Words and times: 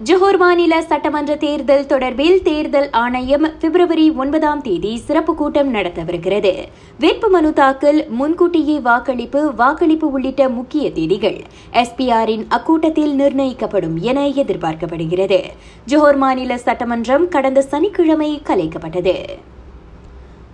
Johor 0.00 0.36
மாநில 0.36 0.82
சட்டமன்ற 0.82 1.36
தேர்தல் 1.36 1.84
தொடர்பில் 1.86 2.42
தேர்தல் 2.42 2.88
ஆணையம் 2.90 3.46
பிப்ரவரி 3.58 4.10
ஒன்பதாம் 4.10 4.60
தேதி 4.60 4.96
சிறப்பு 4.96 5.34
கூட்டம் 5.34 5.74
நடத்தவிருக்கிறது 5.74 6.52
வேட்புமனு 7.00 7.52
தாக்கல் 7.52 8.06
முன்கூட்டியே 8.08 8.80
வாக்களிப்பு 8.80 9.54
வாக்களிப்பு 9.54 10.10
உள்ளிட்ட 10.10 10.48
முக்கிய 10.48 10.92
தேதிகள் 10.92 11.38
எஸ்பிஆரின் 11.72 12.44
அக்கூட்டத்தில் 12.48 13.14
நிர்ணயிக்கப்படும் 13.20 13.96
என 14.00 14.26
எதிர்பார்க்கப்படுகிறது. 14.26 15.40
ஜோஹர் 15.86 16.16
மாநில 16.16 16.58
சட்டமன்றம் 16.58 17.28
கடந்த 17.28 17.62
சனிக்கிழமை 17.62 18.42
கலைக்கப்பட்டது. 18.44 19.16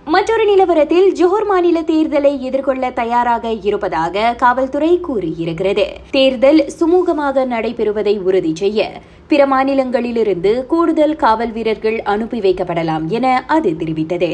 மற்றொரு 0.07 0.43
நிலவரத்தில் 0.45 1.07
ஜோஹர் 1.13 1.45
மாநில 1.45 1.81
தேர்தலை 1.81 2.39
எதிர்கொள்ள 2.39 2.91
தயாராக 2.91 3.51
இருப்பதாக 3.51 4.35
காவல்துறை 4.37 5.01
கூறியிருக்கிறது. 5.07 5.85
தேர்தல் 6.11 6.61
சுமூகமாக 6.79 7.45
நடைபெறுவதை 7.45 8.19
உறுதி 8.19 8.55
செய்ய 8.55 9.01
பிற 9.27 9.47
மாநிலங்களிலிருந்து 9.47 10.65
கூடுதல் 10.65 11.15
காவல் 11.15 11.51
வீரர்கள் 11.51 12.01
அனுப்பி 12.01 12.39
வைக்கப்படலாம் 12.39 13.07
என 13.07 13.43
அது 13.47 13.71
தெரிவித்தது. 13.71 14.31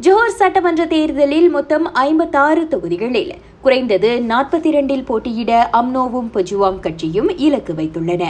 ஜோஹர் 0.00 0.36
சட்டமன்ற 0.36 0.86
தேர்தலில் 0.86 1.50
மொத்தம் 1.50 1.92
ஐம்பத்தாறு 1.92 2.68
தொகுதிகளில் 2.68 3.34
குறைந்தது 3.62 4.20
நாற்பத்தி 4.28 4.66
இரண்டில் 4.66 5.04
போட்டியிட 5.04 5.70
அம்னோவும் 5.72 6.30
பஜுவாம் 6.34 6.80
கட்சியும் 6.80 7.36
இலக்கு 7.36 7.72
வைத்துள்ளன. 7.72 8.24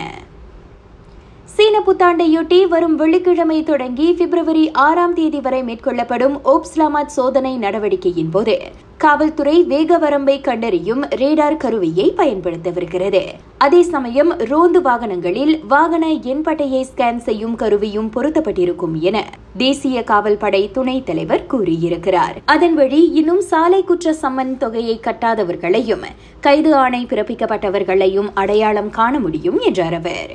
சீன 1.56 1.76
புத்தாண்டையொட்டி 1.86 2.56
வரும் 2.68 2.94
வெள்ளிக்கிழமை 2.94 3.62
தொடங்கி 3.62 4.06
பிப்ரவரி 4.12 4.64
ஆறாம் 4.86 5.12
தேதி 5.12 5.38
வரை 5.40 5.60
மேற்கொள்ளப்படும் 5.62 6.34
ஓப்ஸ்லாமாத் 6.52 7.12
சோதனை 7.14 7.52
நடவடிக்கையின் 7.56 8.32
போது 8.34 8.54
காவல்துறை 8.98 9.54
வேக 9.64 9.98
வரம்பை 9.98 10.34
கண்டறியும் 10.40 11.02
ரேடார் 11.20 11.56
கருவியை 11.56 12.06
பயன்படுத்தவிருக்கிறது 12.16 13.22
அதே 13.58 13.80
சமயம் 13.82 14.32
ரோந்து 14.50 14.80
வாகனங்களில் 14.80 15.54
வாகன 15.68 16.06
எண்பட்டையை 16.32 16.82
ஸ்கேன் 16.90 17.22
செய்யும் 17.28 17.54
கருவியும் 17.54 18.10
பொருத்தப்பட்டிருக்கும் 18.16 18.98
என 19.00 19.22
தேசிய 19.56 20.02
காவல் 20.02 20.36
படை 20.36 20.62
துணைத் 20.70 21.06
தலைவர் 21.06 21.46
கூறியிருக்கிறார். 21.46 22.36
அதன் 22.44 22.74
வழி 22.74 23.00
இன்னும் 23.12 23.40
சாலை 23.40 23.80
குற்ற 23.84 24.14
சம்மன் 24.22 24.56
தொகையை 24.56 24.98
கட்டாதவர்களையும் 25.06 26.04
கைது 26.40 26.74
ஆணை 26.74 27.02
பிறப்பிக்கப்பட்டவர்களையும் 27.04 28.30
அடையாளம் 28.34 28.90
காண 28.90 29.18
முடியும் 29.18 29.58
என்றார் 29.60 29.94
அவர். 29.94 30.34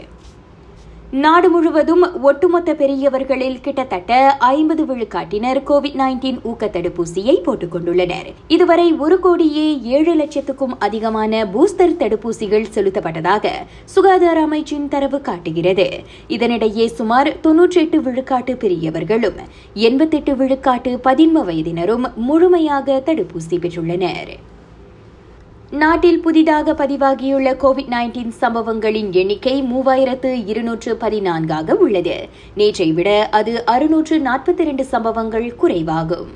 நாடு 1.12 1.50
முழுவதும் 1.50 2.22
ஒட்டுமொத்த 2.22 2.74
பெரியவர்களில் 2.74 3.62
கிட்டத்தட்ட 3.62 4.38
ஐம்பது 4.38 4.86
விழுக்காட்டினர் 4.86 5.60
கோவிட் 5.66 5.96
நைன்டீன் 5.96 6.40
ஊக்க 6.44 6.66
தடுப்பூசியை 6.66 7.44
போட்டுக் 7.44 7.76
கொண்டுள்ளனர். 7.76 8.34
இதுவரை 8.48 8.94
ஒரு 8.94 9.20
கோடியே 9.20 9.82
ஏழு 9.82 10.14
லட்சத்துக்கும் 10.14 10.76
அதிகமான 10.80 11.46
பூஸ்டர் 11.46 11.98
தடுப்பூசிகள் 12.00 12.66
செலுத்தப்பட்டதாக 12.76 13.50
சுகாதார 13.86 14.46
அமைச்சின் 14.46 14.88
தரவு 14.88 15.22
காட்டுகிறது. 15.22 16.00
இதனிடையே 16.28 16.86
சுமார் 16.86 17.36
தொன்னூற்றி 17.44 17.74
எட்டு 17.74 18.02
விழுக்காட்டு 18.02 18.56
பெரியவர்களும் 18.56 19.36
எண்பத்தெட்டு 19.74 20.34
விழுக்காட்டு 20.36 20.98
பதின்ம 21.04 21.44
வயதினரும் 21.44 22.16
முழுமையாக 22.16 23.02
தடுப்பூசி 23.06 23.58
பெற்றுள்ளனர். 23.58 24.34
நாட்டில் 25.72 26.20
புதிதாக 26.20 26.74
பதிவாகியுள்ள 26.74 27.56
கோவிட் 27.56 27.90
நைன்டீன் 27.90 28.30
சம்பவங்களின் 28.30 29.14
எண்ணிக்கை 29.14 29.64
மூவாயிரத்து 29.64 30.48
இருநூற்று 30.48 30.96
பதினான்காக 30.96 31.76
உள்ளது. 31.76 32.28
நேற்றை 32.56 32.92
விட 32.92 33.28
அது 33.32 33.66
அறுநூற்று 33.66 34.20
நாற்பத்தி 34.20 34.60
இரண்டு 34.60 34.86
சம்பவங்கள் 34.86 35.56
குறைவாகும். 35.56 36.28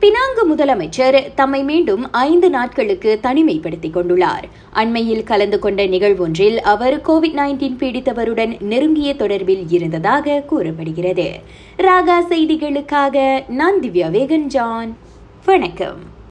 பினாங்கு 0.00 0.54
முதலமைச்சர் 0.54 1.34
தம்மை 1.34 1.62
மீண்டும் 1.62 2.12
ஐந்து 2.12 2.50
நாட்களுக்கு 2.50 3.18
தனிமைப்படுத்திக் 3.22 3.96
கொண்டுள்ளார். 3.96 4.44
அண்மையில் 4.72 5.24
கலந்து 5.24 5.58
கொண்ட 5.58 5.86
நிகழ்வொன்றில் 5.86 6.56
அவர் 6.56 7.00
கோவிட் 7.00 7.34
நைன்டீன் 7.34 7.76
பீடித்தவருடன் 7.78 8.60
நெருங்கிய 8.60 9.14
தொடர்பில் 9.14 9.64
இருந்ததாக 9.68 10.40
கூறப்படுகிறது. 10.40 11.32
ராகா 11.76 12.20
செய்திகளுக்காக 12.28 13.42
நான் 13.48 13.80
திவ்யா 13.80 14.10
வேகன் 14.10 14.46
ஜான் 14.46 14.96
வணக்கம். 15.44 16.18